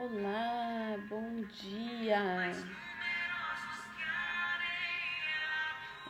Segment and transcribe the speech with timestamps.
[0.00, 2.52] Olá, bom dia.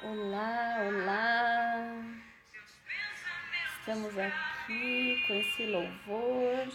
[0.03, 1.97] Olá, olá.
[3.79, 6.69] Estamos aqui com esse louvor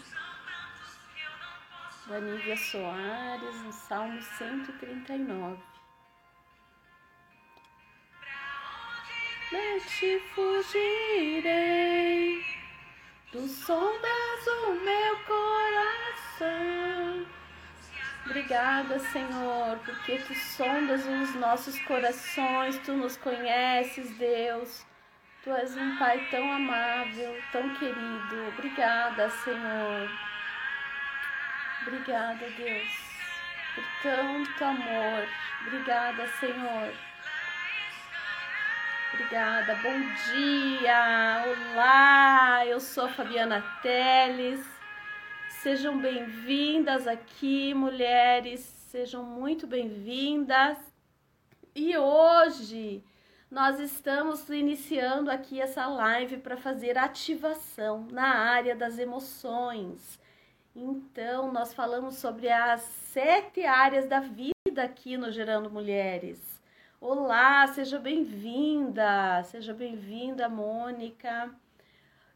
[2.08, 5.62] da Nívia Soares no Salmo 139.
[9.52, 11.64] Não te fugirei
[13.32, 13.94] do som
[14.68, 16.02] o meu coração.
[18.26, 24.86] Obrigada, Senhor, porque tu sondas os nossos corações, tu nos conheces, Deus.
[25.44, 28.48] Tu és um Pai tão amável, tão querido.
[28.48, 30.10] Obrigada, Senhor.
[31.82, 32.91] Obrigada, Deus,
[33.76, 35.28] por tanto amor.
[35.68, 36.94] Obrigada, Senhor.
[39.14, 40.00] Obrigada, bom
[40.32, 41.44] dia!
[41.46, 44.73] Olá, eu sou Fabiana Teles.
[45.63, 48.60] Sejam bem-vindas aqui, mulheres,
[48.91, 50.77] sejam muito bem-vindas.
[51.74, 53.01] E hoje
[53.49, 60.20] nós estamos iniciando aqui essa live para fazer ativação na área das emoções.
[60.76, 66.41] Então, nós falamos sobre as sete áreas da vida aqui no Gerando Mulheres.
[67.00, 71.50] Olá, seja bem-vinda, seja bem-vinda, Mônica.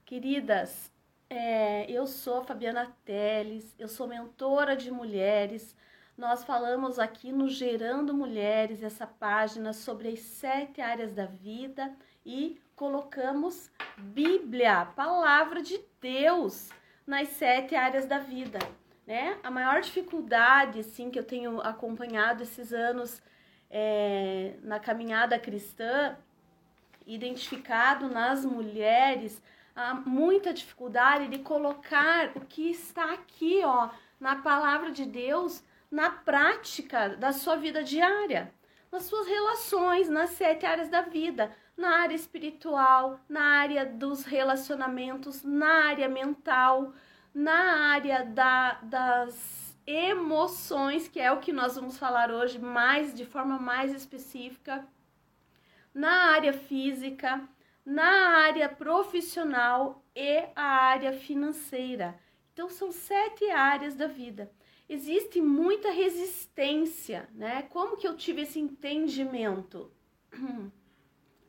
[0.05, 0.89] Queridas,
[1.29, 5.75] é, eu sou Fabiana Teles, eu sou mentora de mulheres.
[6.17, 11.93] Nós falamos aqui no Gerando Mulheres, essa página sobre as sete áreas da vida
[12.25, 16.69] e colocamos Bíblia, palavra de Deus,
[17.05, 18.59] nas sete áreas da vida.
[19.05, 19.37] Né?
[19.43, 23.21] A maior dificuldade, assim, que eu tenho acompanhado esses anos
[23.69, 26.17] é, na caminhada cristã,
[27.05, 29.41] identificado nas mulheres,
[29.77, 33.89] há muita dificuldade de colocar o que está aqui, ó,
[34.19, 38.51] na palavra de Deus, na prática da sua vida diária,
[38.91, 45.43] nas suas relações, nas sete áreas da vida, na área espiritual, na área dos relacionamentos,
[45.43, 46.91] na área mental,
[47.31, 53.25] na área da, das emoções, que é o que nós vamos falar hoje mais de
[53.25, 54.83] forma mais específica,
[55.93, 57.47] na área física,
[57.87, 62.19] na área profissional e a área financeira.
[62.51, 64.51] Então são sete áreas da vida.
[64.89, 67.61] Existe muita resistência, né?
[67.69, 69.89] Como que eu tive esse entendimento?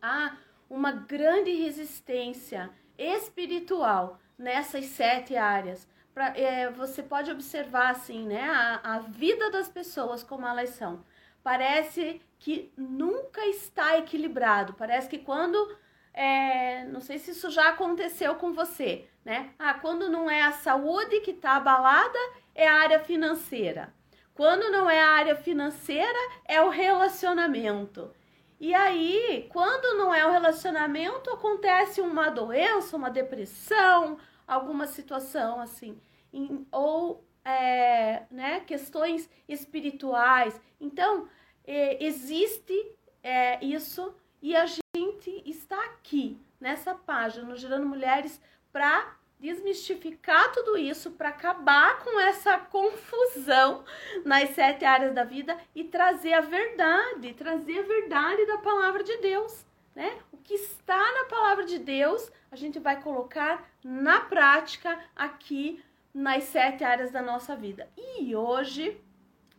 [0.00, 0.36] Há
[0.70, 8.94] uma grande resistência espiritual nessas sete áreas pra, é, você pode observar assim, né, a,
[8.94, 11.04] a vida das pessoas como elas são.
[11.42, 14.74] Parece que nunca está equilibrado.
[14.74, 15.76] Parece que quando
[16.12, 19.50] é, não sei se isso já aconteceu com você, né?
[19.58, 22.18] Ah, quando não é a saúde que está abalada,
[22.54, 23.94] é a área financeira.
[24.34, 28.12] Quando não é a área financeira, é o relacionamento.
[28.60, 36.00] E aí, quando não é o relacionamento, acontece uma doença, uma depressão, alguma situação assim
[36.32, 40.60] em, ou é, né, questões espirituais.
[40.80, 41.28] Então,
[41.64, 42.74] é, existe
[43.22, 48.40] é, isso e a gente está aqui nessa página, no Gerando Mulheres,
[48.72, 53.84] para desmistificar tudo isso, para acabar com essa confusão
[54.24, 59.16] nas sete áreas da vida e trazer a verdade, trazer a verdade da palavra de
[59.18, 59.64] Deus.
[59.94, 60.18] Né?
[60.32, 65.82] O que está na palavra de Deus, a gente vai colocar na prática aqui
[66.12, 67.88] nas sete áreas da nossa vida.
[67.96, 69.00] E hoje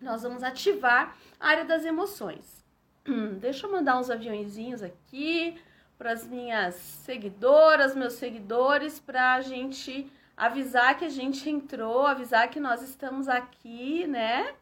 [0.01, 2.63] nós vamos ativar a área das emoções.
[3.09, 5.59] Hum, deixa eu mandar uns aviãozinhos aqui
[5.97, 12.47] para as minhas seguidoras, meus seguidores, para a gente avisar que a gente entrou, avisar
[12.51, 14.53] que nós estamos aqui, né?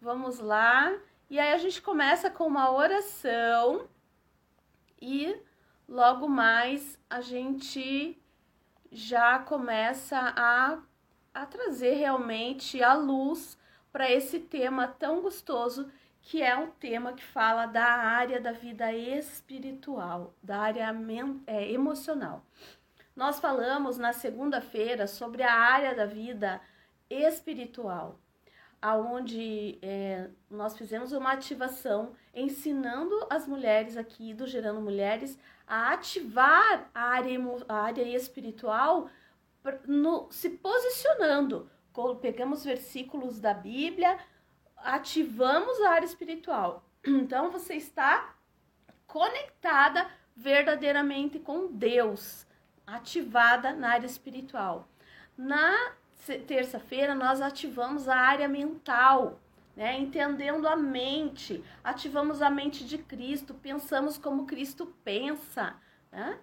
[0.00, 0.96] Vamos lá.
[1.28, 3.88] E aí a gente começa com uma oração
[5.02, 5.36] e
[5.88, 8.16] logo mais a gente
[8.92, 10.78] já começa a
[11.32, 13.56] a trazer realmente a luz
[13.92, 15.90] para esse tema tão gostoso
[16.22, 20.94] que é um tema que fala da área da vida espiritual, da área
[21.46, 22.44] é, emocional.
[23.16, 26.60] Nós falamos na segunda-feira sobre a área da vida
[27.08, 28.18] espiritual,
[28.80, 36.88] aonde é, nós fizemos uma ativação ensinando as mulheres aqui do Gerando Mulheres a ativar
[36.94, 37.38] a área,
[37.68, 39.08] a área espiritual
[39.86, 41.70] no, se posicionando.
[42.20, 44.18] Pegamos versículos da Bíblia,
[44.84, 46.84] ativamos a área espiritual.
[47.06, 48.34] Então você está
[49.06, 50.06] conectada
[50.36, 52.46] verdadeiramente com Deus,
[52.86, 54.88] ativada na área espiritual.
[55.36, 55.92] Na
[56.46, 59.40] terça-feira nós ativamos a área mental,
[59.74, 59.98] né?
[59.98, 65.74] Entendendo a mente, ativamos a mente de Cristo, pensamos como Cristo pensa,
[66.12, 66.38] né?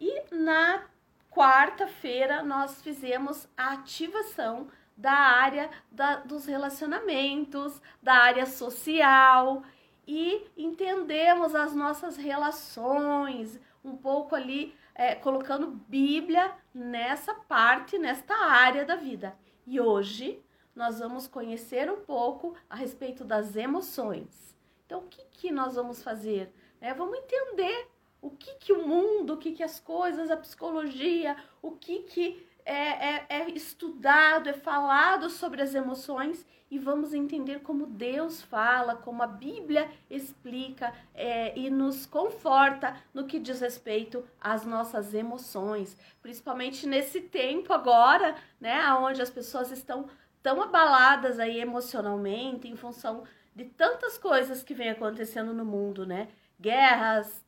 [0.00, 0.84] E na
[1.30, 4.68] quarta-feira nós fizemos a ativação
[4.98, 9.62] da área da, dos relacionamentos, da área social
[10.04, 18.84] e entendemos as nossas relações, um pouco ali é, colocando Bíblia nessa parte, nesta área
[18.84, 19.38] da vida.
[19.64, 20.42] E hoje
[20.74, 24.56] nós vamos conhecer um pouco a respeito das emoções.
[24.84, 26.52] Então, o que, que nós vamos fazer?
[26.80, 27.88] É, vamos entender
[28.20, 32.47] o que, que o mundo, o que, que as coisas, a psicologia, o que, que
[32.68, 38.94] é, é, é estudado, é falado sobre as emoções e vamos entender como Deus fala,
[38.94, 45.96] como a Bíblia explica é, e nos conforta no que diz respeito às nossas emoções,
[46.20, 50.06] principalmente nesse tempo agora, né, onde as pessoas estão
[50.42, 53.24] tão abaladas aí emocionalmente em função
[53.54, 56.28] de tantas coisas que vem acontecendo no mundo, né?
[56.60, 57.44] Guerras,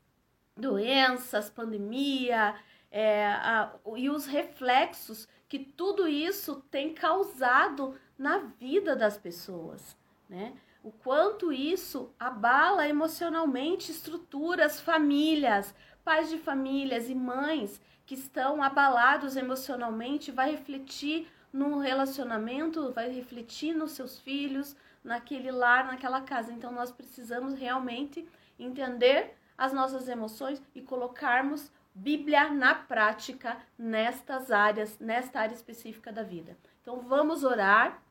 [0.56, 2.54] doenças, pandemia,
[2.90, 9.96] é, a, e os reflexos que tudo isso tem causado na vida das pessoas,
[10.28, 10.54] né?
[10.82, 19.36] O quanto isso abala emocionalmente estruturas, famílias, pais de famílias e mães que estão abalados
[19.36, 26.52] emocionalmente, vai refletir no relacionamento, vai refletir nos seus filhos, naquele lar, naquela casa.
[26.52, 28.26] Então nós precisamos realmente
[28.58, 36.22] entender as nossas emoções e colocarmos Bíblia na prática nestas áreas, nesta área específica da
[36.22, 36.56] vida.
[36.80, 38.02] Então vamos orar.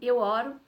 [0.00, 0.60] Eu oro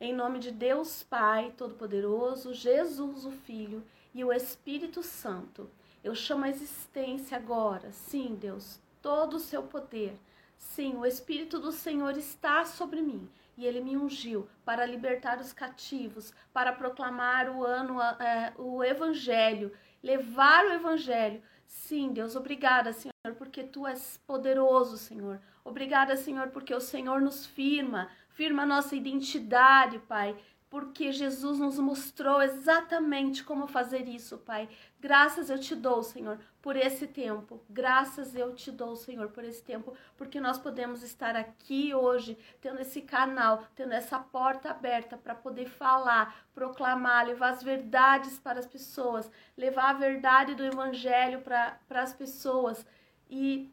[0.00, 5.70] em nome de Deus Pai Todo-Poderoso, Jesus o Filho e o Espírito Santo.
[6.02, 10.18] Eu chamo a existência agora, sim, Deus, todo o seu poder.
[10.58, 15.52] Sim, o Espírito do Senhor está sobre mim e ele me ungiu para libertar os
[15.52, 19.72] cativos, para proclamar o ano, é, o Evangelho,
[20.02, 25.40] levar o Evangelho Sim, Deus, obrigada, Senhor, porque tu és poderoso, Senhor.
[25.64, 30.36] Obrigada, Senhor, porque o Senhor nos firma, firma a nossa identidade, Pai
[30.72, 34.70] porque Jesus nos mostrou exatamente como fazer isso, Pai.
[34.98, 37.60] Graças eu te dou, Senhor, por esse tempo.
[37.68, 42.80] Graças eu te dou, Senhor, por esse tempo, porque nós podemos estar aqui hoje, tendo
[42.80, 48.66] esse canal, tendo essa porta aberta para poder falar, proclamar, levar as verdades para as
[48.66, 52.86] pessoas, levar a verdade do Evangelho para as pessoas
[53.28, 53.70] e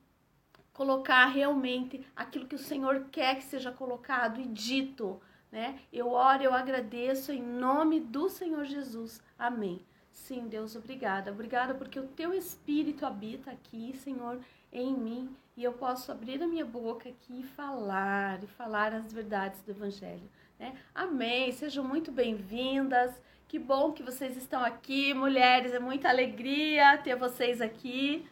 [0.74, 5.80] colocar realmente aquilo que o Senhor quer que seja colocado e dito né?
[5.92, 9.22] Eu oro, eu agradeço em nome do Senhor Jesus.
[9.38, 9.82] Amém.
[10.12, 11.32] Sim, Deus, obrigada.
[11.32, 14.40] Obrigada porque o teu espírito habita aqui, Senhor,
[14.72, 19.12] em mim, e eu posso abrir a minha boca aqui e falar, e falar as
[19.12, 20.30] verdades do evangelho,
[20.60, 20.76] né?
[20.94, 21.52] Amém.
[21.52, 23.20] Sejam muito bem-vindas.
[23.48, 25.74] Que bom que vocês estão aqui, mulheres.
[25.74, 28.26] É muita alegria ter vocês aqui.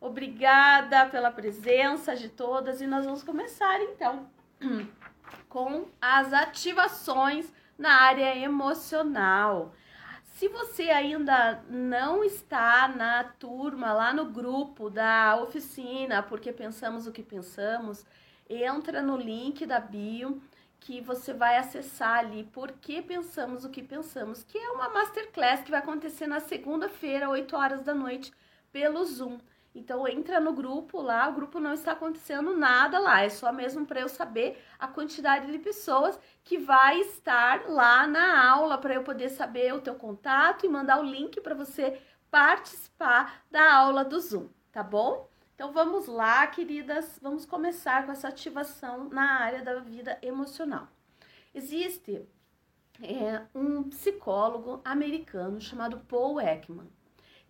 [0.00, 4.28] Obrigada pela presença de todas e nós vamos começar então.
[5.48, 9.72] com as ativações na área emocional.
[10.24, 17.12] Se você ainda não está na turma, lá no grupo da oficina, porque pensamos o
[17.12, 18.06] que pensamos,
[18.48, 20.40] entra no link da bio
[20.80, 25.72] que você vai acessar ali porque pensamos o que pensamos, que é uma masterclass que
[25.72, 28.32] vai acontecer na segunda-feira, 8 horas da noite,
[28.72, 29.38] pelo Zoom.
[29.74, 33.86] Então entra no grupo lá, o grupo não está acontecendo nada lá, é só mesmo
[33.86, 39.02] para eu saber a quantidade de pessoas que vai estar lá na aula para eu
[39.02, 44.18] poder saber o teu contato e mandar o link para você participar da aula do
[44.18, 45.28] Zoom, tá bom?
[45.54, 50.88] Então vamos lá, queridas, vamos começar com essa ativação na área da vida emocional.
[51.54, 52.26] Existe
[53.02, 56.88] é, um psicólogo americano chamado Paul Ekman.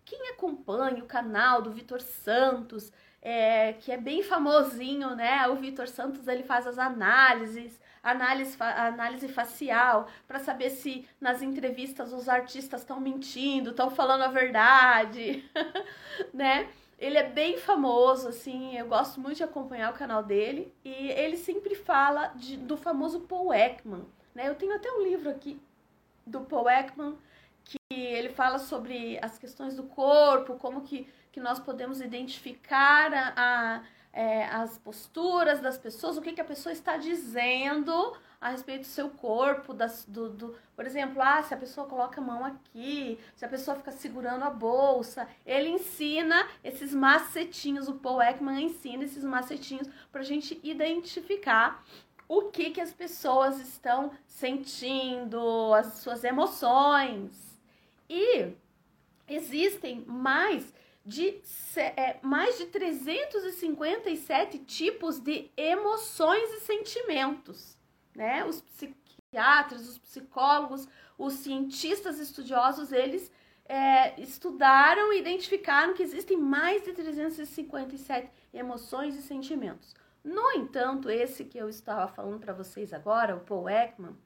[0.08, 5.46] Quem acompanha o canal do Vitor Santos, é, que é bem famosinho, né?
[5.48, 12.10] O Vitor Santos ele faz as análises, análise, análise facial, para saber se nas entrevistas
[12.14, 15.44] os artistas estão mentindo, estão falando a verdade,
[16.32, 16.70] né?
[16.98, 20.72] Ele é bem famoso, assim, eu gosto muito de acompanhar o canal dele.
[20.82, 24.48] E ele sempre fala de, do famoso Paul Ekman, né?
[24.48, 25.60] Eu tenho até um livro aqui
[26.26, 27.14] do Paul Ekman,
[27.98, 33.82] ele fala sobre as questões do corpo, como que, que nós podemos identificar a, a
[34.12, 38.86] é, as posturas das pessoas, o que, que a pessoa está dizendo a respeito do
[38.86, 43.18] seu corpo, das, do, do, por exemplo, ah, se a pessoa coloca a mão aqui,
[43.36, 49.04] se a pessoa fica segurando a bolsa, ele ensina esses macetinhos, o Paul Ekman ensina
[49.04, 51.84] esses macetinhos para a gente identificar
[52.28, 57.47] o que, que as pessoas estão sentindo, as suas emoções.
[58.08, 58.52] E
[59.28, 60.72] existem mais
[61.04, 61.40] de,
[61.76, 67.76] é, mais de 357 tipos de emoções e sentimentos.
[68.14, 68.44] Né?
[68.44, 70.86] Os psiquiatras, os psicólogos,
[71.16, 73.30] os cientistas estudiosos, eles
[73.64, 79.94] é, estudaram e identificaram que existem mais de 357 emoções e sentimentos.
[80.24, 84.16] No entanto, esse que eu estava falando para vocês agora, o Paul Ekman,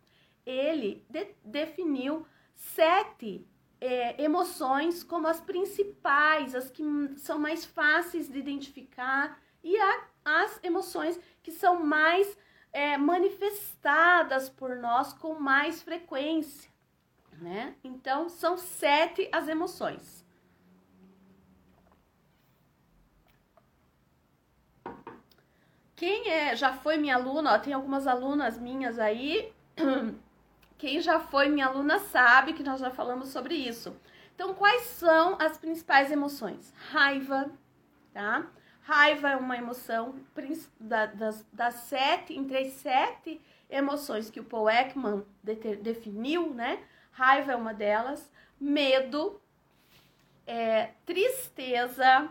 [0.44, 3.46] ele de definiu sete
[3.82, 6.84] é, emoções como as principais, as que
[7.16, 12.38] são mais fáceis de identificar, e há as emoções que são mais
[12.72, 16.70] é, manifestadas por nós com mais frequência,
[17.40, 17.74] né?
[17.82, 20.24] Então, são sete as emoções.
[25.96, 29.52] Quem é, já foi minha aluna, ó, tem algumas alunas minhas aí
[30.82, 33.96] Quem já foi minha aluna sabe que nós já falamos sobre isso.
[34.34, 36.74] Então, quais são as principais emoções?
[36.90, 37.52] Raiva,
[38.12, 38.48] tá?
[38.80, 40.16] Raiva é uma emoção
[40.80, 46.82] das, das sete, entre as sete emoções que o Paul Ekman de, definiu, né?
[47.12, 48.28] Raiva é uma delas.
[48.58, 49.40] Medo,
[50.44, 52.28] é, tristeza.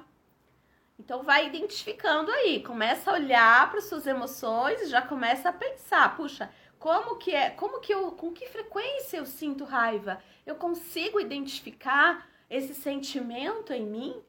[1.00, 2.62] Então, vai identificando aí.
[2.62, 7.52] Começa a olhar para suas emoções e já começa a pensar: puxa, como que é,
[7.52, 10.20] como que eu, com que frequência eu sinto raiva?
[10.48, 14.20] Eu consigo identificar esse sentimento em mim?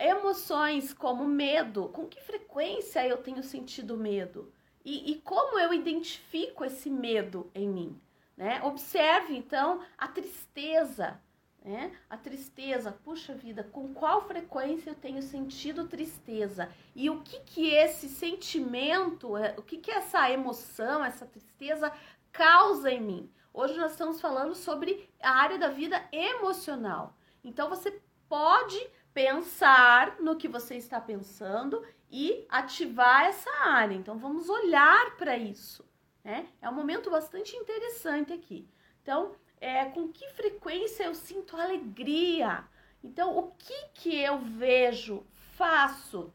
[0.00, 4.50] Emoções como medo, com que frequência eu tenho sentido medo?
[4.82, 8.00] E, e como eu identifico esse medo em mim?
[8.34, 8.62] Né?
[8.64, 11.20] Observe então a tristeza,
[11.64, 11.92] né?
[12.08, 16.70] A tristeza, puxa vida, com qual frequência eu tenho sentido tristeza?
[16.94, 21.92] E o que que esse sentimento, é, o que que essa emoção, essa tristeza
[22.32, 23.32] causa em mim?
[23.52, 27.16] Hoje nós estamos falando sobre a área da vida emocional.
[27.42, 28.78] Então você pode
[29.12, 33.94] pensar no que você está pensando e ativar essa área.
[33.94, 35.84] Então vamos olhar para isso,
[36.22, 36.48] né?
[36.62, 38.68] É um momento bastante interessante aqui.
[39.02, 42.64] Então, é, com que frequência eu sinto alegria.
[43.02, 45.24] Então, o que que eu vejo,
[45.56, 46.32] faço,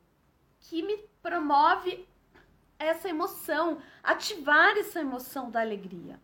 [0.59, 2.07] que me promove
[2.79, 6.19] essa emoção, ativar essa emoção da alegria?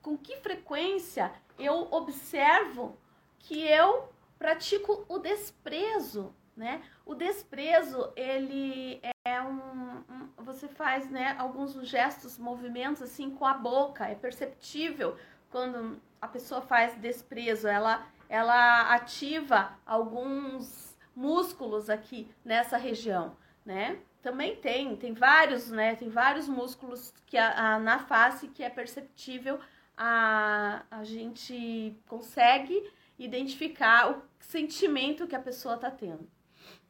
[0.00, 2.98] Com que frequência eu observo
[3.38, 6.82] que eu pratico o desprezo, né?
[7.06, 13.54] O desprezo, ele é um, um, você faz, né, alguns gestos, movimentos assim com a
[13.54, 15.16] boca, é perceptível
[15.52, 24.00] quando a pessoa faz desprezo, ela, ela ativa alguns músculos aqui nessa região, né?
[24.22, 25.94] Também tem, tem vários, né?
[25.94, 29.60] Tem vários músculos que a, a, na face que é perceptível
[29.96, 36.26] a, a gente consegue identificar o sentimento que a pessoa está tendo,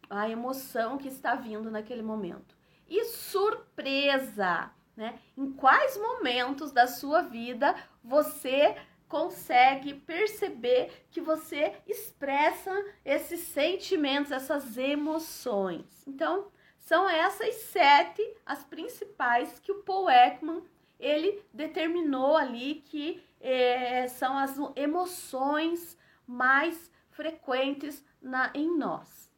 [0.09, 2.57] a emoção que está vindo naquele momento.
[2.89, 4.71] E surpresa!
[4.97, 5.19] Né?
[5.37, 8.77] Em quais momentos da sua vida você
[9.09, 12.73] consegue perceber que você expressa
[13.05, 16.03] esses sentimentos, essas emoções.
[16.07, 20.63] Então, são essas sete as principais que o Paul Ekman
[20.99, 29.31] ele determinou ali que é, são as emoções mais frequentes na, em nós.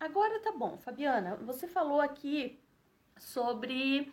[0.00, 2.58] Agora tá bom, Fabiana, você falou aqui
[3.18, 4.12] sobre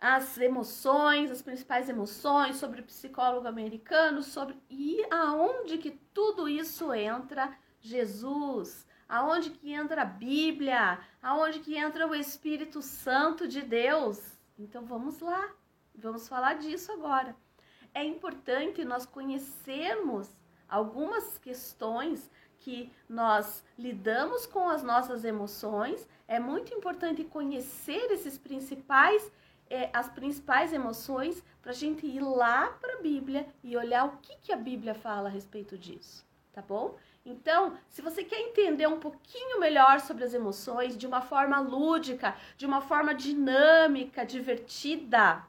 [0.00, 6.94] as emoções, as principais emoções, sobre o psicólogo americano, sobre e aonde que tudo isso
[6.94, 14.18] entra Jesus, aonde que entra a Bíblia, aonde que entra o Espírito Santo de Deus.
[14.58, 15.52] Então vamos lá,
[15.94, 17.36] vamos falar disso agora.
[17.92, 20.30] É importante nós conhecermos
[20.66, 22.30] algumas questões
[22.60, 26.08] que nós lidamos com as nossas emoções.
[26.28, 29.30] É muito importante conhecer esses principais
[29.70, 34.16] é, as principais emoções para a gente ir lá para a Bíblia e olhar o
[34.18, 36.96] que, que a Bíblia fala a respeito disso, tá bom?
[37.24, 42.34] Então, se você quer entender um pouquinho melhor sobre as emoções de uma forma lúdica,
[42.56, 45.44] de uma forma dinâmica, divertida,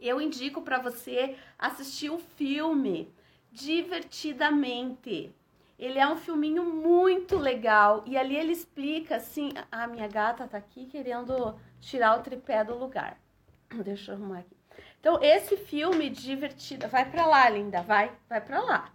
[0.00, 3.12] eu indico para você assistir o filme
[3.52, 5.30] Divertidamente.
[5.78, 10.56] Ele é um filminho muito legal e ali ele explica assim, a minha gata tá
[10.56, 13.20] aqui querendo tirar o tripé do lugar.
[13.84, 14.56] Deixa eu arrumar aqui.
[15.00, 18.92] Então, esse filme divertido, vai para lá, linda, vai, vai para lá.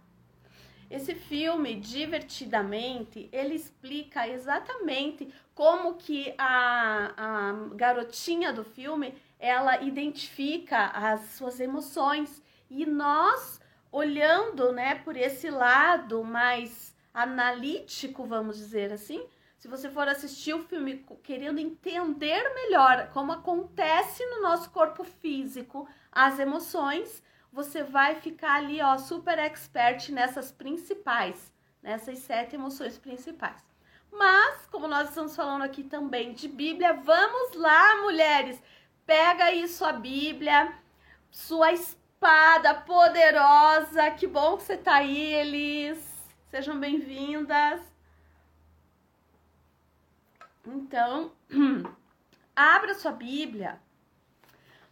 [0.90, 10.86] Esse filme, divertidamente, ele explica exatamente como que a, a garotinha do filme, ela identifica
[10.86, 12.42] as suas emoções.
[12.70, 13.60] E nós,
[13.92, 19.22] olhando, né, por esse lado mais analítico, vamos dizer assim,
[19.58, 25.88] se você for assistir o filme querendo entender melhor como acontece no nosso corpo físico
[26.12, 27.22] as emoções,
[27.52, 33.60] você vai ficar ali, ó, super expert nessas principais, nessas sete emoções principais.
[34.12, 38.62] Mas, como nós estamos falando aqui também de Bíblia, vamos lá, mulheres!
[39.04, 40.72] Pega aí sua Bíblia,
[41.30, 44.10] sua espada poderosa.
[44.12, 45.98] Que bom que você tá aí, Elis.
[46.50, 47.97] Sejam bem-vindas.
[50.70, 51.32] Então,
[52.54, 53.80] abra sua Bíblia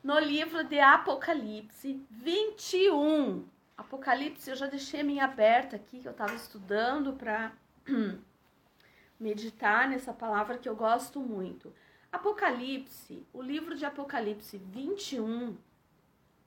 [0.02, 3.44] no livro de Apocalipse 21.
[3.76, 7.52] Apocalipse, eu já deixei a minha aberta aqui, que eu estava estudando para
[9.20, 11.74] meditar nessa palavra que eu gosto muito.
[12.10, 15.58] Apocalipse, o livro de Apocalipse 21,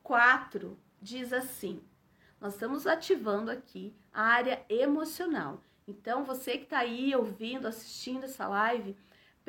[0.02, 1.80] 4, diz assim:
[2.42, 5.62] Nós estamos ativando aqui a área emocional.
[5.88, 8.96] Então, você que está aí ouvindo, assistindo essa live,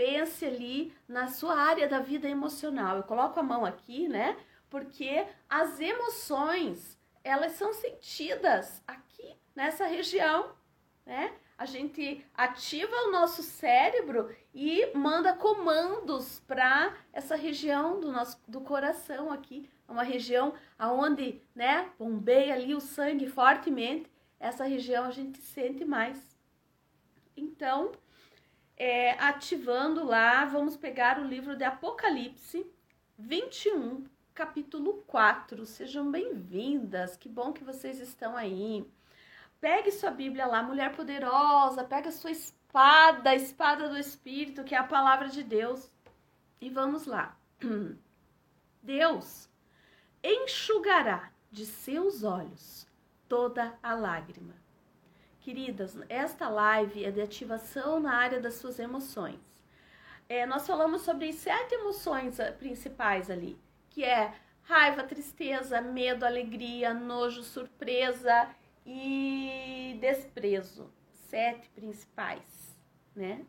[0.00, 2.97] pense ali na sua área da vida emocional.
[2.97, 4.35] Eu coloco a mão aqui, né?
[4.71, 10.54] Porque as emoções, elas são sentidas aqui nessa região,
[11.04, 11.35] né?
[11.59, 18.62] A gente ativa o nosso cérebro e manda comandos para essa região do nosso do
[18.62, 24.11] coração aqui, é uma região aonde, né, bombeia ali o sangue fortemente.
[24.38, 26.16] Essa região a gente sente mais.
[27.37, 27.92] Então,
[28.80, 32.66] é, ativando lá, vamos pegar o livro de Apocalipse
[33.18, 35.66] 21, capítulo 4.
[35.66, 38.90] Sejam bem-vindas, que bom que vocês estão aí.
[39.60, 44.78] Pegue sua Bíblia lá, mulher poderosa, pega sua espada, a espada do Espírito, que é
[44.78, 45.92] a palavra de Deus.
[46.58, 47.37] E vamos lá.
[48.82, 49.46] Deus
[50.25, 52.88] enxugará de seus olhos
[53.28, 54.59] toda a lágrima
[55.41, 59.41] Queridas, esta live é de ativação na área das suas emoções.
[60.29, 66.93] É, nós falamos sobre sete emoções eh, principais ali, que é raiva, tristeza, medo, alegria,
[66.93, 68.49] nojo, surpresa
[68.85, 70.93] e desprezo.
[71.11, 72.76] Sete principais,
[73.17, 73.45] né?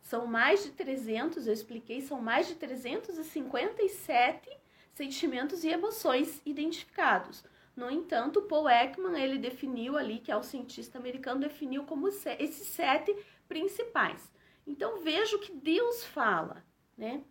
[0.00, 4.48] São mais de 300, eu expliquei, são mais de 357
[4.94, 7.44] sentimentos e emoções identificados.
[7.74, 12.66] No entanto, Paul Ekman, ele definiu ali, que é o cientista americano, definiu como esses
[12.66, 13.16] sete
[13.48, 14.30] principais.
[14.66, 16.64] Então, veja o que Deus fala,
[16.96, 17.24] né?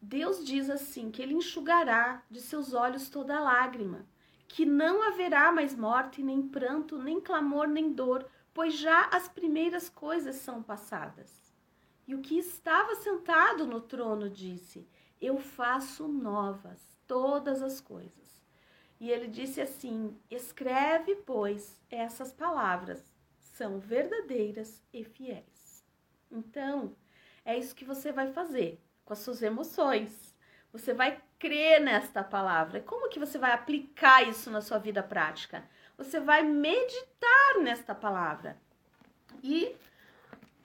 [0.00, 4.06] Deus diz assim, que ele enxugará de seus olhos toda lágrima,
[4.48, 9.88] que não haverá mais morte, nem pranto, nem clamor, nem dor, pois já as primeiras
[9.88, 11.42] coisas são passadas.
[12.06, 14.86] E o que estava sentado no trono disse:
[15.20, 18.31] Eu faço novas todas as coisas.
[19.02, 25.84] E ele disse assim: Escreve, pois, essas palavras, são verdadeiras e fiéis.
[26.30, 26.94] Então,
[27.44, 30.36] é isso que você vai fazer com as suas emoções.
[30.72, 32.80] Você vai crer nesta palavra.
[32.80, 35.68] Como que você vai aplicar isso na sua vida prática?
[35.98, 38.56] Você vai meditar nesta palavra.
[39.42, 39.74] E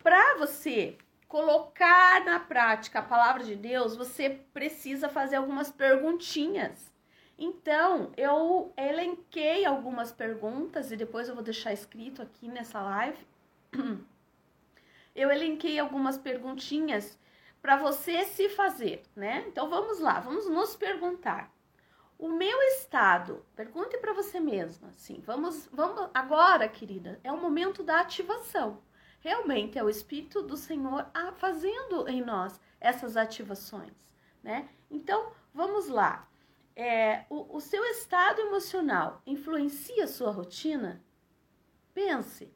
[0.04, 0.96] para você
[1.28, 6.96] colocar na prática a palavra de Deus, você precisa fazer algumas perguntinhas.
[7.38, 13.28] Então, eu elenquei algumas perguntas e depois eu vou deixar escrito aqui nessa live.
[15.16, 17.18] Eu elenquei algumas perguntinhas
[17.60, 19.46] para você se fazer, né?
[19.48, 21.52] Então vamos lá, vamos nos perguntar.
[22.20, 27.82] O meu estado, pergunte para você mesma, assim, vamos, vamos agora, querida, é o momento
[27.82, 28.80] da ativação.
[29.20, 33.94] Realmente é o Espírito do Senhor fazendo em nós essas ativações,
[34.44, 34.70] né?
[34.90, 36.28] Então, vamos lá
[36.78, 41.04] é, o, o seu estado emocional influencia a sua rotina?
[41.92, 42.54] Pense.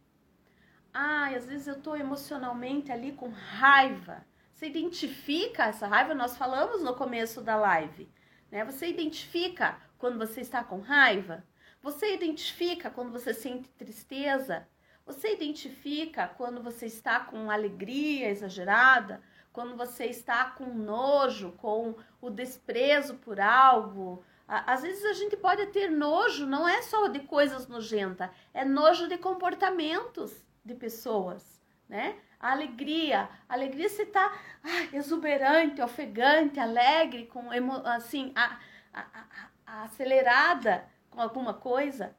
[0.94, 4.24] Ah, às vezes eu estou emocionalmente ali com raiva.
[4.54, 6.14] Você identifica essa raiva?
[6.14, 8.08] Nós falamos no começo da live.
[8.52, 8.64] Né?
[8.64, 11.44] Você identifica quando você está com raiva?
[11.82, 14.68] Você identifica quando você sente tristeza?
[15.04, 19.24] Você identifica quando você está com alegria exagerada?
[19.54, 24.24] Quando você está com nojo, com o desprezo por algo.
[24.48, 29.08] Às vezes a gente pode ter nojo, não é só de coisas nojentas, é nojo
[29.08, 30.34] de comportamentos
[30.64, 32.18] de pessoas, né?
[32.40, 34.34] A alegria, a alegria você tá
[34.64, 37.50] ah, exuberante, ofegante, alegre, com
[37.86, 38.60] assim, a,
[38.94, 39.26] a,
[39.66, 42.16] a, acelerada com alguma coisa,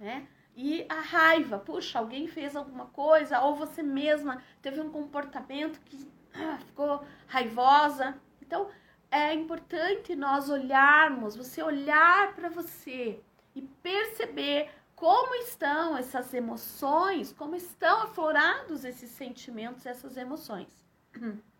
[0.00, 0.26] né?
[0.56, 6.10] E a raiva, puxa, alguém fez alguma coisa, ou você mesma teve um comportamento que
[6.66, 8.14] ficou raivosa.
[8.40, 8.68] Então,
[9.10, 13.20] é importante nós olharmos, você olhar para você
[13.54, 20.68] e perceber como estão essas emoções, como estão aflorados esses sentimentos, essas emoções.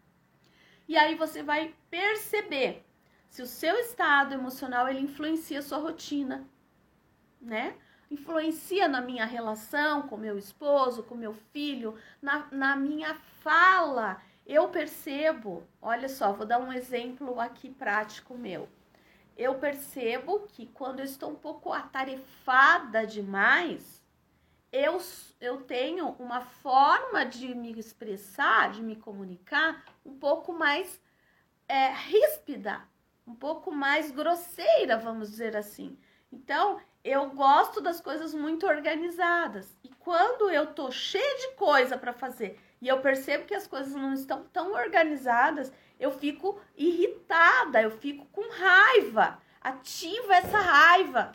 [0.87, 2.84] E aí você vai perceber
[3.30, 6.46] se o seu estado emocional ele influencia a sua rotina,
[7.40, 7.74] né?
[8.10, 14.20] Influencia na minha relação com meu esposo, com meu filho, na, na minha fala.
[14.46, 18.68] Eu percebo, olha só, vou dar um exemplo aqui prático meu
[19.37, 24.02] eu percebo que quando eu estou um pouco atarefada demais,
[24.70, 25.00] eu,
[25.40, 31.00] eu tenho uma forma de me expressar, de me comunicar um pouco mais
[31.68, 32.83] é, ríspida,
[33.26, 35.98] um pouco mais grosseira, vamos dizer assim.
[36.33, 39.76] Então, eu gosto das coisas muito organizadas.
[39.83, 43.94] E quando eu tô cheia de coisa para fazer e eu percebo que as coisas
[43.94, 49.40] não estão tão organizadas, eu fico irritada, eu fico com raiva.
[49.59, 51.33] Ativa essa raiva.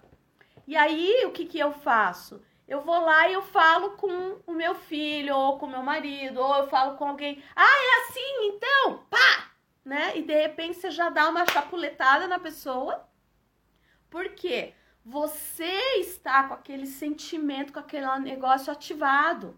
[0.68, 2.40] E aí, o que, que eu faço?
[2.68, 6.40] Eu vou lá e eu falo com o meu filho, ou com o meu marido,
[6.40, 7.44] ou eu falo com alguém.
[7.56, 9.04] Ah, é assim, então?
[9.10, 9.50] Pá!
[9.84, 10.20] Né?
[10.20, 13.10] E de repente você já dá uma chapuletada na pessoa.
[14.08, 14.76] Por quê?
[15.04, 19.58] Você está com aquele sentimento, com aquele negócio ativado.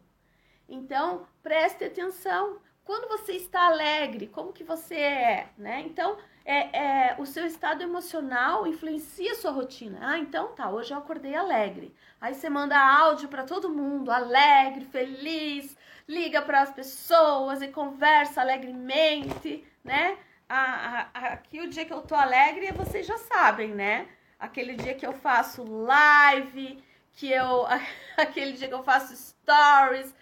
[0.72, 2.58] Então, preste atenção.
[2.84, 5.82] Quando você está alegre, como que você é, né?
[5.82, 10.00] Então, é, é, o seu estado emocional influencia a sua rotina.
[10.02, 11.94] Ah, então tá, hoje eu acordei alegre.
[12.20, 18.42] Aí você manda áudio para todo mundo, alegre, feliz, liga para as pessoas e conversa
[18.42, 20.18] alegremente, né?
[20.50, 24.08] Ah, aqui o dia que eu tô alegre, vocês já sabem, né?
[24.40, 27.66] Aquele dia que eu faço live, que eu
[28.18, 30.14] aquele dia que eu faço stories,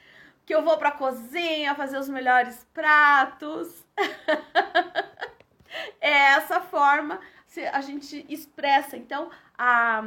[0.49, 3.85] que eu vou pra cozinha fazer os melhores pratos.
[6.01, 7.19] é essa forma
[7.53, 8.97] que a gente expressa.
[8.97, 10.03] Então, a,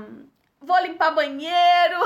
[0.60, 2.00] vou limpar banheiro,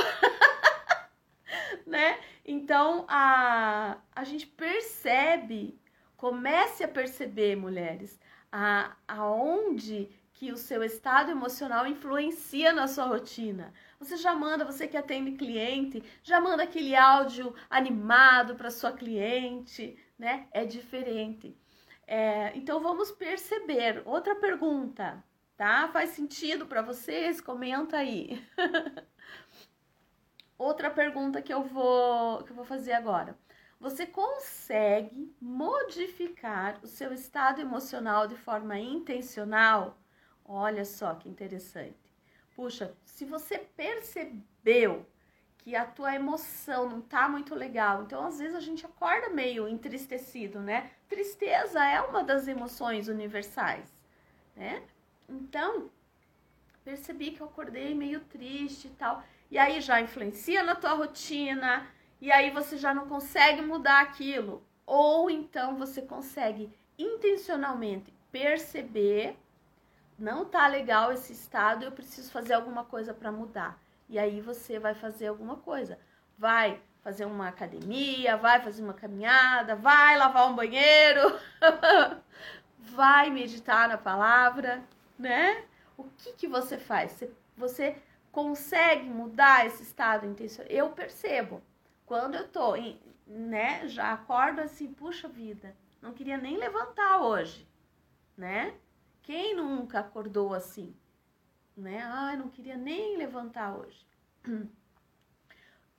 [1.87, 2.19] né?
[2.45, 5.81] Então, a, a gente percebe,
[6.15, 8.21] comece a perceber, mulheres,
[8.53, 13.73] a, aonde que o seu estado emocional influencia na sua rotina.
[13.99, 19.99] Você já manda, você que atende cliente, já manda aquele áudio animado para sua cliente,
[20.19, 20.47] né?
[20.53, 21.57] É diferente.
[22.07, 24.03] É, então vamos perceber.
[24.05, 25.23] Outra pergunta,
[25.57, 25.89] tá?
[25.89, 27.41] Faz sentido para vocês?
[27.41, 28.41] Comenta aí.
[30.59, 33.37] Outra pergunta que eu vou que eu vou fazer agora.
[33.79, 39.99] Você consegue modificar o seu estado emocional de forma intencional?
[40.45, 42.06] Olha só que interessante.
[42.57, 45.07] Puxa, se você percebeu
[45.59, 49.69] que a tua emoção não tá muito legal, então às vezes a gente acorda meio
[49.69, 50.91] entristecido, né?
[51.07, 53.93] Tristeza é uma das emoções universais,
[54.57, 54.83] né?
[55.29, 55.91] Então,
[56.83, 59.23] percebi que eu acordei meio triste e tal.
[59.51, 61.87] E aí já influencia na tua rotina,
[62.21, 64.63] e aí você já não consegue mudar aquilo.
[64.87, 69.37] Ou então você consegue intencionalmente perceber
[70.19, 73.79] não tá legal esse estado, eu preciso fazer alguma coisa para mudar.
[74.09, 75.99] E aí você vai fazer alguma coisa.
[76.39, 81.39] Vai fazer uma academia, vai fazer uma caminhada, vai lavar um banheiro,
[82.79, 84.83] vai meditar na palavra,
[85.19, 85.65] né?
[85.97, 87.13] O que que você faz?
[87.13, 87.97] Você, você
[88.33, 90.73] consegue mudar esse estado intencional?
[90.73, 91.63] Eu percebo.
[92.05, 92.75] Quando eu tô,
[93.27, 97.67] né, já acordo assim, puxa vida, não queria nem levantar hoje,
[98.37, 98.75] né?
[99.27, 100.95] Quem nunca acordou assim?
[101.77, 102.01] Né?
[102.01, 104.07] Ai, não queria nem levantar hoje.
[104.47, 104.69] O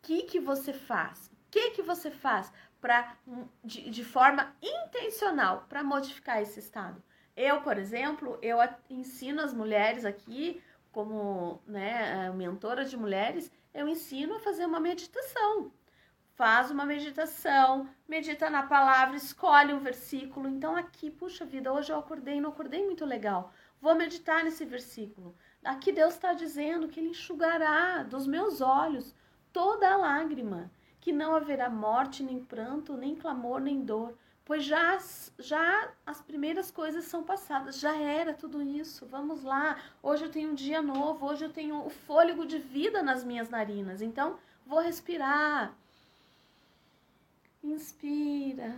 [0.01, 1.27] que que você faz?
[1.27, 3.17] O que que você faz para
[3.61, 7.03] de, de forma intencional para modificar esse estado?
[7.35, 8.57] Eu, por exemplo, eu
[8.89, 15.69] ensino as mulheres aqui como né, mentora de mulheres, eu ensino a fazer uma meditação
[16.37, 20.47] faz uma meditação, medita na palavra, escolhe um versículo.
[20.47, 23.51] Então, aqui, puxa vida, hoje eu acordei, não acordei muito legal.
[23.81, 25.35] Vou meditar nesse versículo.
[25.63, 29.15] Aqui Deus está dizendo que Ele enxugará dos meus olhos
[29.51, 30.69] toda a lágrima,
[31.01, 34.95] que não haverá morte, nem pranto, nem clamor, nem dor, pois já,
[35.39, 39.07] já as primeiras coisas são passadas, já era tudo isso.
[39.07, 43.01] Vamos lá, hoje eu tenho um dia novo, hoje eu tenho o fôlego de vida
[43.01, 45.75] nas minhas narinas, então vou respirar
[47.67, 48.75] Inspira,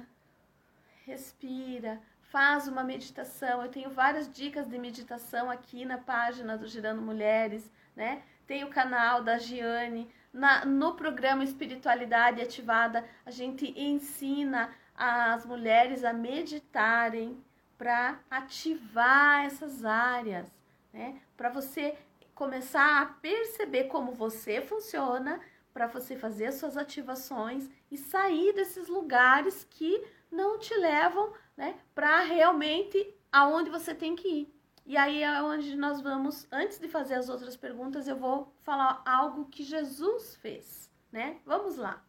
[1.05, 3.61] respira, faz uma meditação.
[3.61, 8.23] Eu tenho várias dicas de meditação aqui na página do Girando Mulheres, né?
[8.47, 10.09] Tem o canal da Giane.
[10.33, 17.39] Na, no programa Espiritualidade Ativada, a gente ensina as mulheres a meditarem
[17.77, 20.51] para ativar essas áreas,
[20.91, 21.21] né?
[21.37, 21.95] Para você
[22.33, 25.39] começar a perceber como você funciona,
[25.73, 31.79] para você fazer as suas ativações e sair desses lugares que não te levam, né,
[31.93, 34.59] para realmente aonde você tem que ir.
[34.85, 39.03] E aí é onde nós vamos, antes de fazer as outras perguntas, eu vou falar
[39.05, 41.39] algo que Jesus fez, né?
[41.45, 42.03] Vamos lá.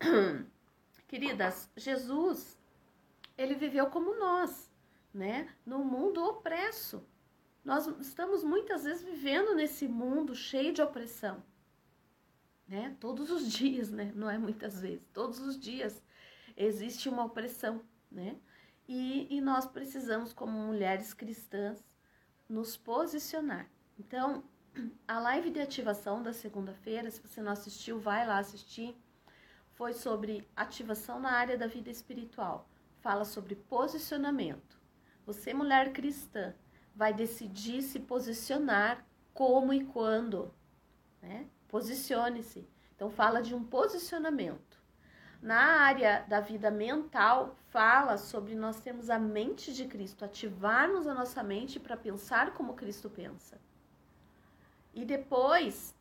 [1.06, 2.58] Queridas, Jesus,
[3.36, 4.72] ele viveu como nós,
[5.12, 5.54] né?
[5.66, 7.06] No mundo opresso.
[7.64, 11.42] Nós estamos muitas vezes vivendo nesse mundo cheio de opressão,
[12.68, 12.94] né?
[13.00, 14.12] Todos os dias, né?
[14.14, 16.02] Não é muitas vezes, todos os dias
[16.56, 18.36] existe uma opressão, né?
[18.86, 21.82] E, e nós precisamos, como mulheres cristãs,
[22.46, 23.66] nos posicionar.
[23.98, 24.44] Então,
[25.08, 28.94] a live de ativação da segunda-feira, se você não assistiu, vai lá assistir.
[29.72, 32.68] Foi sobre ativação na área da vida espiritual.
[33.00, 34.78] Fala sobre posicionamento.
[35.26, 36.54] Você, mulher cristã,
[36.94, 40.52] vai decidir se posicionar como e quando,
[41.20, 41.46] né?
[41.68, 42.68] Posicione-se.
[42.94, 44.82] Então fala de um posicionamento.
[45.42, 51.12] Na área da vida mental, fala sobre nós termos a mente de Cristo, ativarmos a
[51.12, 53.60] nossa mente para pensar como Cristo pensa.
[54.94, 55.94] E depois,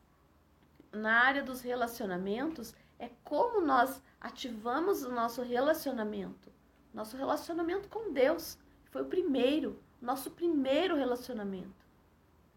[0.91, 6.49] na área dos relacionamentos, é como nós ativamos o nosso relacionamento.
[6.93, 8.58] Nosso relacionamento com Deus.
[8.91, 11.88] Foi o primeiro, nosso primeiro relacionamento.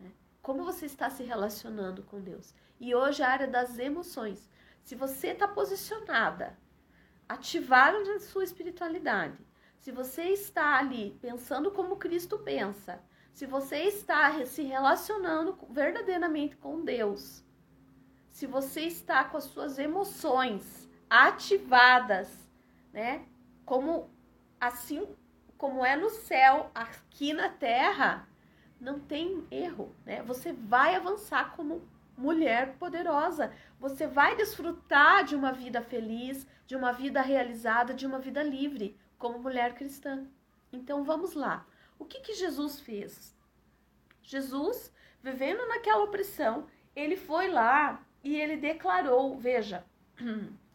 [0.00, 0.10] Né?
[0.42, 2.52] Como você está se relacionando com Deus?
[2.80, 4.50] E hoje a área das emoções.
[4.82, 6.58] Se você está posicionada
[7.28, 9.38] ativaram a sua espiritualidade,
[9.78, 13.00] se você está ali pensando como Cristo pensa,
[13.32, 17.44] se você está se relacionando verdadeiramente com Deus,
[18.30, 22.28] se você está com as suas emoções ativadas,
[22.92, 23.26] né?
[23.64, 24.10] Como
[24.60, 25.06] assim
[25.58, 28.28] como é no céu, aqui na terra,
[28.80, 30.22] não tem erro, né?
[30.22, 31.82] Você vai avançar como
[32.16, 33.52] mulher poderosa.
[33.78, 38.96] Você vai desfrutar de uma vida feliz, de uma vida realizada, de uma vida livre,
[39.18, 40.26] como mulher cristã.
[40.72, 41.66] Então vamos lá.
[41.98, 43.34] O que, que Jesus fez?
[44.22, 44.92] Jesus,
[45.22, 49.84] vivendo naquela opressão, ele foi lá e ele declarou: veja,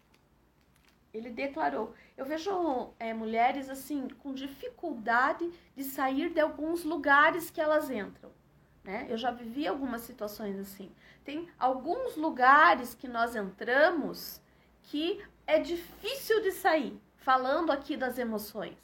[1.14, 1.94] ele declarou.
[2.16, 8.32] Eu vejo é, mulheres assim com dificuldade de sair de alguns lugares que elas entram.
[8.84, 9.06] Né?
[9.10, 10.92] Eu já vivi algumas situações assim.
[11.24, 14.42] Tem alguns lugares que nós entramos
[14.84, 17.00] que é difícil de sair.
[17.18, 18.78] Falando aqui das emoções.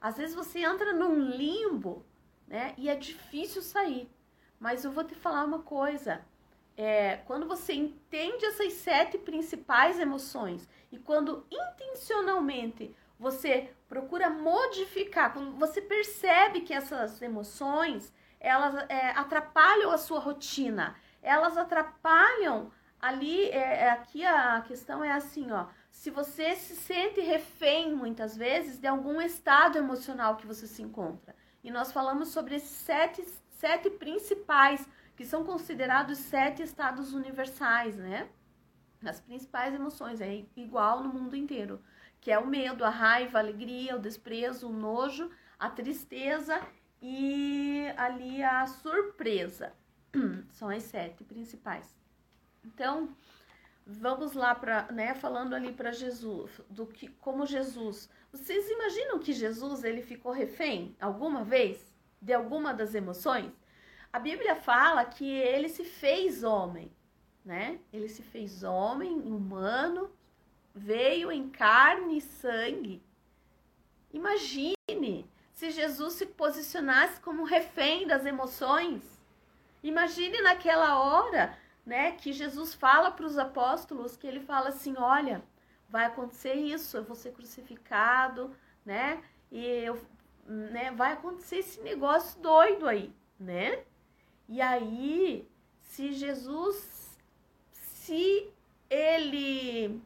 [0.00, 2.04] Às vezes você entra num limbo,
[2.46, 2.74] né?
[2.76, 4.10] E é difícil sair.
[4.58, 6.20] Mas eu vou te falar uma coisa.
[6.76, 15.52] É, quando você entende essas sete principais emoções e quando intencionalmente você procura modificar, quando
[15.56, 23.84] você percebe que essas emoções elas é, atrapalham a sua rotina, elas atrapalham ali, é,
[23.84, 28.86] é, aqui a questão é assim, ó, se você se sente refém muitas vezes de
[28.86, 31.34] algum estado emocional que você se encontra.
[31.62, 38.28] E nós falamos sobre esses sete, sete principais, que são considerados sete estados universais, né?
[39.04, 41.82] As principais emoções, é igual no mundo inteiro,
[42.20, 46.60] que é o medo, a raiva, a alegria, o desprezo, o nojo, a tristeza
[47.00, 49.72] e ali a surpresa.
[50.50, 51.96] São as sete principais.
[52.64, 53.16] Então,
[53.86, 58.10] vamos lá para, né, falando ali para Jesus, do que como Jesus.
[58.30, 63.52] Vocês imaginam que Jesus ele ficou refém alguma vez de alguma das emoções?
[64.12, 66.92] A Bíblia fala que ele se fez homem,
[67.44, 67.78] né?
[67.92, 70.10] Ele se fez homem, humano,
[70.74, 73.02] veio em carne e sangue.
[74.12, 79.02] Imagine se Jesus se posicionasse como refém das emoções.
[79.82, 85.42] Imagine naquela hora, né, que Jesus fala para os apóstolos que ele fala assim, olha,
[85.88, 89.22] vai acontecer isso, eu vou ser crucificado, né?
[89.50, 90.00] E eu,
[90.46, 93.82] né, vai acontecer esse negócio doido aí, né?
[94.48, 95.48] E aí,
[95.80, 96.99] se Jesus
[98.10, 98.52] se
[98.90, 100.02] ele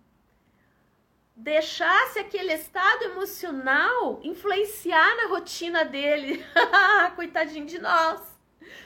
[1.34, 6.44] deixasse aquele estado emocional influenciar na rotina dele.
[7.16, 8.20] Coitadinho de nós.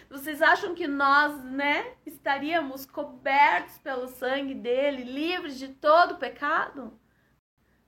[0.09, 6.97] Vocês acham que nós, né, estaríamos cobertos pelo sangue dele, livres de todo pecado?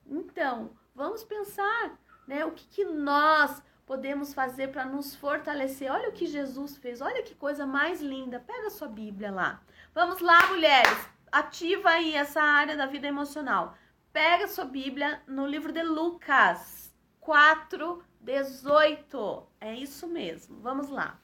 [0.05, 2.45] Então, vamos pensar, né?
[2.45, 5.93] O que, que nós podemos fazer para nos fortalecer?
[5.93, 8.41] Olha o que Jesus fez, olha que coisa mais linda.
[8.41, 9.63] Pega a sua Bíblia lá.
[9.95, 13.77] Vamos lá, mulheres, ativa aí essa área da vida emocional.
[14.13, 19.47] Pega sua Bíblia no livro de Lucas 4, 18.
[19.61, 20.61] É isso mesmo.
[20.61, 21.19] Vamos lá.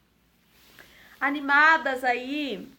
[1.20, 2.70] Animadas aí.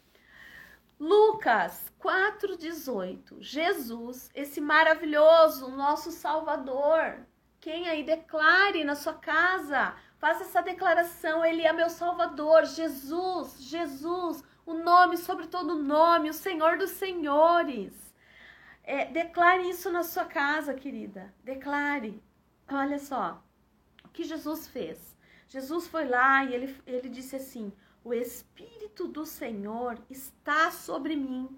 [0.99, 3.41] Lucas 4:18.
[3.41, 7.19] Jesus, esse maravilhoso nosso Salvador.
[7.59, 14.43] Quem aí declare na sua casa, faça essa declaração, ele é meu Salvador, Jesus, Jesus,
[14.67, 17.93] o nome sobre todo nome, o Senhor dos senhores.
[18.83, 21.33] É, declare isso na sua casa, querida.
[21.41, 22.21] Declare.
[22.69, 23.41] Olha só
[24.03, 25.15] o que Jesus fez.
[25.47, 27.71] Jesus foi lá e ele, ele disse assim:
[28.03, 31.49] O Espírito do Senhor está sobre mim.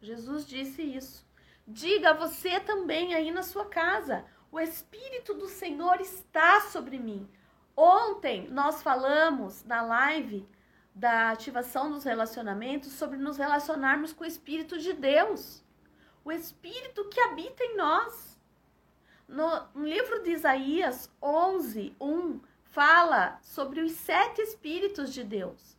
[0.00, 1.26] Jesus disse isso.
[1.66, 7.28] Diga você também aí na sua casa: O Espírito do Senhor está sobre mim.
[7.76, 10.48] Ontem nós falamos na live
[10.96, 15.62] da ativação dos relacionamentos sobre nos relacionarmos com o Espírito de Deus,
[16.24, 18.40] o Espírito que habita em nós.
[19.28, 25.76] No, livro de Isaías 11, 1, fala sobre os sete Espíritos de Deus.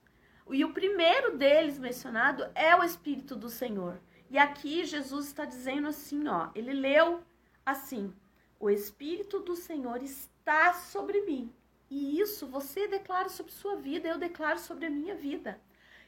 [0.52, 4.00] E o primeiro deles mencionado é o Espírito do Senhor.
[4.30, 7.24] E aqui Jesus está dizendo assim, ó, ele leu
[7.66, 8.14] assim:
[8.60, 11.52] O Espírito do Senhor está sobre mim
[11.90, 15.60] e isso você declara sobre sua vida, eu declaro sobre a minha vida.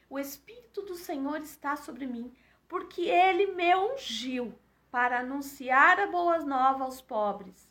[0.09, 2.33] O Espírito do Senhor está sobre mim,
[2.67, 4.53] porque ele me ungiu
[4.91, 7.69] para anunciar a boa nova aos pobres.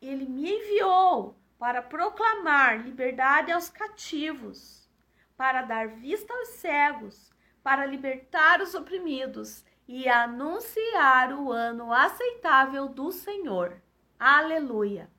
[0.00, 4.88] Ele me enviou para proclamar liberdade aos cativos,
[5.36, 7.30] para dar vista aos cegos,
[7.62, 13.80] para libertar os oprimidos e anunciar o ano aceitável do Senhor.
[14.18, 15.10] Aleluia!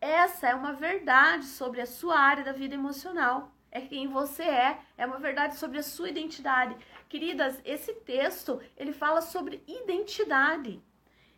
[0.00, 3.52] Essa é uma verdade sobre a sua área da vida emocional.
[3.70, 6.74] É quem você é, é uma verdade sobre a sua identidade.
[7.08, 10.82] Queridas, esse texto, ele fala sobre identidade.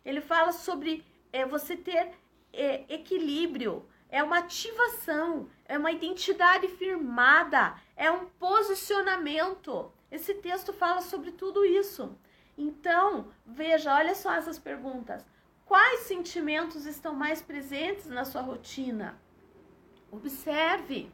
[0.05, 2.11] Ele fala sobre é, você ter
[2.53, 9.91] é, equilíbrio, é uma ativação, é uma identidade firmada, é um posicionamento.
[10.09, 12.17] Esse texto fala sobre tudo isso.
[12.57, 15.25] Então, veja, olha só essas perguntas.
[15.73, 19.19] Quais sentimentos estão mais presentes na sua rotina?
[20.11, 21.11] Observe.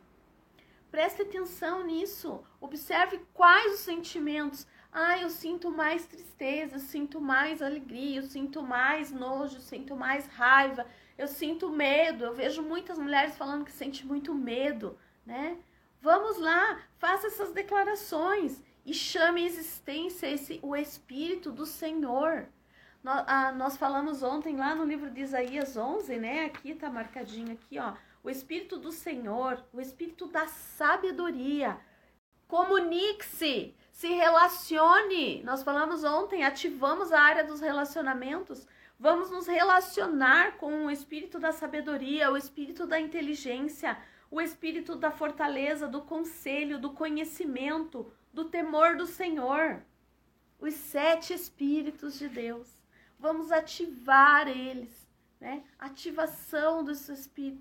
[0.92, 2.44] Preste atenção nisso.
[2.60, 4.68] Observe quais os sentimentos.
[4.92, 9.96] Ah, eu sinto mais tristeza, eu sinto mais alegria, eu sinto mais nojo, eu sinto
[9.96, 10.86] mais raiva,
[11.18, 12.26] eu sinto medo.
[12.26, 15.58] Eu vejo muitas mulheres falando que sente muito medo, né?
[16.02, 22.50] Vamos lá, faça essas declarações e chame a existência esse o espírito do Senhor.
[23.02, 26.46] Nós, ah, nós falamos ontem lá no livro de Isaías 11, né?
[26.46, 27.94] Aqui tá marcadinho aqui, ó.
[28.22, 31.80] O Espírito do Senhor, o Espírito da sabedoria.
[32.46, 35.42] Comunique-se, se relacione.
[35.44, 38.68] Nós falamos ontem, ativamos a área dos relacionamentos.
[39.00, 43.98] Vamos nos relacionar com o Espírito da sabedoria, o Espírito da inteligência,
[44.30, 49.82] o Espírito da fortaleza, do conselho, do conhecimento, do temor do Senhor.
[50.60, 52.79] Os sete Espíritos de Deus
[53.20, 55.08] vamos ativar eles,
[55.40, 55.64] né?
[55.78, 57.08] Ativação dos,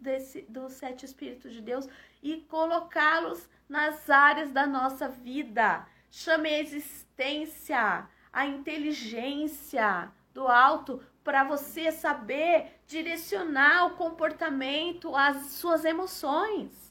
[0.00, 1.88] desse, dos sete Espíritos de Deus
[2.22, 5.86] e colocá-los nas áreas da nossa vida.
[6.10, 15.84] Chame a existência, a inteligência do alto para você saber direcionar o comportamento, as suas
[15.84, 16.88] emoções.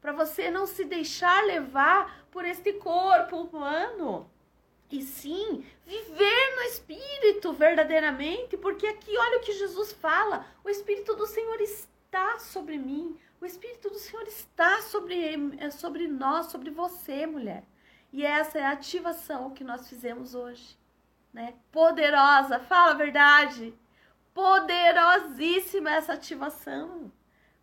[0.00, 4.30] Para você não se deixar levar por este corpo humano
[4.92, 11.16] e sim viver no Espírito verdadeiramente, porque aqui olha o que Jesus fala: o Espírito
[11.16, 16.70] do Senhor está sobre mim, o Espírito do Senhor está sobre, é, sobre nós, sobre
[16.70, 17.64] você, mulher.
[18.12, 20.78] E essa é a ativação que nós fizemos hoje,
[21.32, 21.54] né?
[21.72, 23.74] Poderosa, fala a verdade.
[24.34, 27.10] Poderosíssima essa ativação.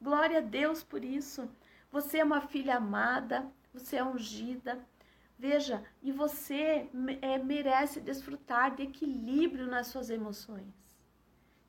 [0.02, 1.48] Glória a Deus por isso.
[1.92, 4.84] Você é uma filha amada, você é ungida,
[5.40, 6.90] Veja, e você
[7.22, 10.68] é, merece desfrutar de equilíbrio nas suas emoções.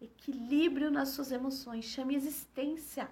[0.03, 1.85] Equilíbrio nas suas emoções.
[1.85, 3.09] Chame existência.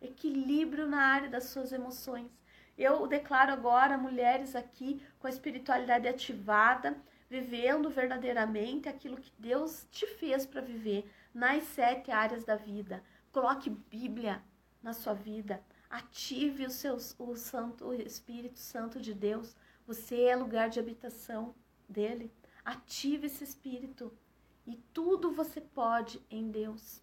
[0.00, 2.30] Equilíbrio na área das suas emoções.
[2.78, 6.96] Eu declaro agora mulheres aqui com a espiritualidade ativada,
[7.28, 13.02] vivendo verdadeiramente aquilo que Deus te fez para viver nas sete áreas da vida.
[13.32, 14.40] Coloque Bíblia
[14.80, 15.60] na sua vida.
[15.90, 19.56] Ative o, seu, o Santo o Espírito Santo de Deus
[19.90, 21.52] você é lugar de habitação
[21.88, 22.32] dele.
[22.64, 24.16] Ative esse espírito.
[24.64, 27.02] E tudo você pode em Deus.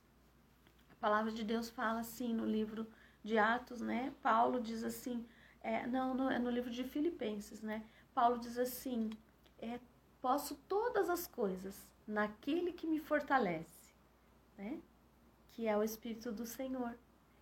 [0.92, 2.88] A palavra de Deus fala assim no livro
[3.22, 4.14] de Atos, né?
[4.24, 5.26] Paulo diz assim,
[5.62, 7.84] é, não, é no livro de Filipenses, né?
[8.14, 9.10] Paulo diz assim,
[9.60, 9.82] é,
[10.22, 11.76] posso todas as coisas
[12.08, 13.94] naquele que me fortalece,
[14.58, 14.80] né?
[15.52, 16.98] Que é o Espírito do Senhor,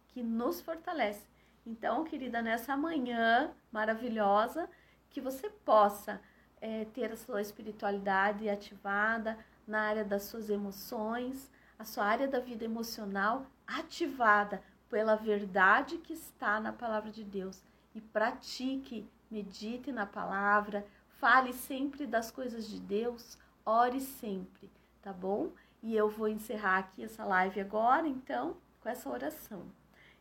[0.07, 1.27] que nos fortalece.
[1.63, 4.67] Então, querida, nessa manhã maravilhosa,
[5.15, 6.19] que você possa
[6.59, 11.49] é, ter a sua espiritualidade ativada na área das suas emoções,
[11.79, 17.63] a sua área da vida emocional ativada pela verdade que está na palavra de Deus.
[17.93, 24.69] E pratique, medite na palavra, fale sempre das coisas de Deus, ore sempre,
[25.01, 25.49] tá bom?
[25.81, 29.63] E eu vou encerrar aqui essa live agora, então, com essa oração.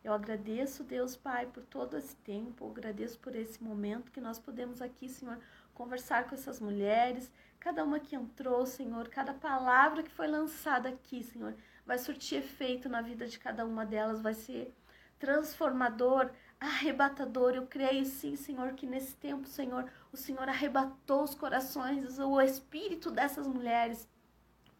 [0.04, 4.38] Eu agradeço, Deus Pai, por todo esse tempo, eu agradeço por esse momento que nós
[4.38, 5.38] podemos aqui, Senhor,
[5.72, 11.24] conversar com essas mulheres, cada uma que entrou, Senhor, cada palavra que foi lançada aqui,
[11.24, 14.74] Senhor, vai surtir efeito na vida de cada uma delas, vai ser
[15.18, 16.30] transformador,
[16.60, 17.54] arrebatador.
[17.54, 23.10] Eu creio sim, Senhor, que nesse tempo, Senhor, o Senhor arrebatou os corações, o espírito
[23.10, 24.06] dessas mulheres,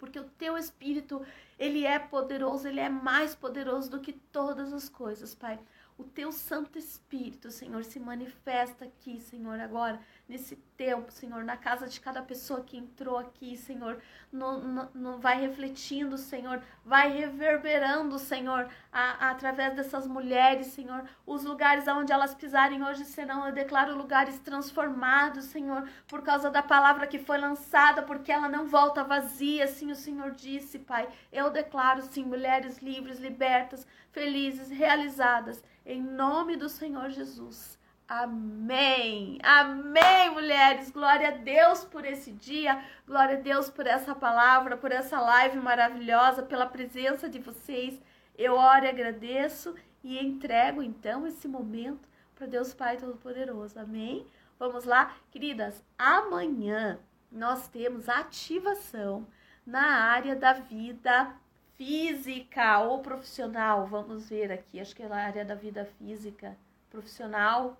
[0.04, 1.24] porque o teu espírito,
[1.58, 5.58] ele é poderoso, ele é mais poderoso do que todas as coisas, Pai.
[5.96, 11.86] O teu Santo Espírito, Senhor, se manifesta aqui, Senhor, agora, nesse tempo, Senhor, na casa
[11.86, 14.00] de cada pessoa que entrou aqui, Senhor,
[14.32, 21.04] no, no, no vai refletindo, Senhor, vai reverberando, Senhor, a, a, através dessas mulheres, Senhor,
[21.26, 26.62] os lugares onde elas pisarem hoje serão, eu declaro, lugares transformados, Senhor, por causa da
[26.62, 31.08] palavra que foi lançada, porque ela não volta vazia, assim o Senhor disse, Pai.
[31.30, 37.78] Eu declaro, sim, mulheres livres, libertas, felizes, realizadas em nome do Senhor Jesus.
[38.08, 39.38] Amém.
[39.42, 40.90] Amém, mulheres.
[40.90, 42.84] Glória a Deus por esse dia.
[43.06, 48.00] Glória a Deus por essa palavra, por essa live maravilhosa, pela presença de vocês.
[48.36, 53.78] Eu oro e agradeço e entrego então esse momento para Deus Pai Todo-Poderoso.
[53.78, 54.26] Amém?
[54.58, 55.82] Vamos lá, queridas.
[55.98, 56.98] Amanhã
[57.32, 59.26] nós temos ativação
[59.66, 61.34] na área da vida
[61.74, 66.56] física ou profissional, vamos ver aqui, acho que é na área da vida física,
[66.88, 67.76] profissional,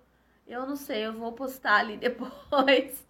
[0.47, 3.05] eu não sei, eu vou postar ali depois.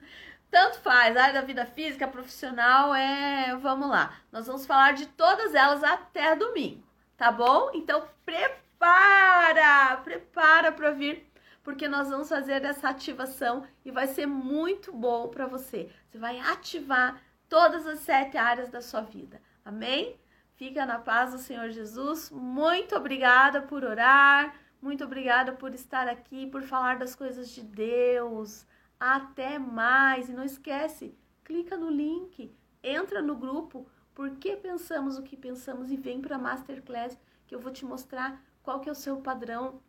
[0.49, 3.55] Tanto faz, a área da vida física, profissional, é.
[3.57, 4.13] Vamos lá.
[4.31, 6.83] Nós vamos falar de todas elas até domingo,
[7.17, 7.71] tá bom?
[7.73, 9.97] Então prepara!
[10.03, 11.29] Prepara para vir,
[11.63, 15.89] porque nós vamos fazer essa ativação e vai ser muito bom para você.
[16.09, 19.41] Você vai ativar todas as sete áreas da sua vida.
[19.63, 20.17] Amém?
[20.55, 22.31] Fica na paz do Senhor Jesus.
[22.31, 24.55] Muito obrigada por orar.
[24.85, 28.67] Muito obrigada por estar aqui, por falar das coisas de Deus.
[28.99, 30.29] Até mais.
[30.29, 33.87] E não esquece, clica no link, entra no grupo.
[34.13, 37.83] Por que pensamos o que pensamos e vem para a Masterclass que eu vou te
[37.83, 39.81] mostrar qual que é o seu padrão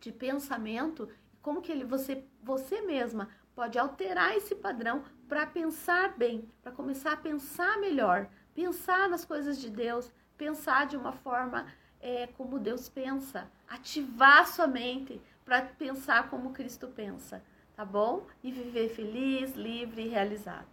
[0.00, 1.10] de pensamento
[1.42, 7.12] como que ele você você mesma pode alterar esse padrão para pensar bem, para começar
[7.12, 11.66] a pensar melhor pensar nas coisas de Deus, pensar de uma forma
[12.02, 17.42] é, como Deus pensa, ativar sua mente para pensar como Cristo pensa,
[17.76, 18.26] tá bom?
[18.42, 20.66] E viver feliz, livre e realizada.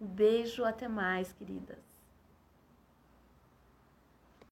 [0.00, 1.85] Um beijo, até mais, queridas.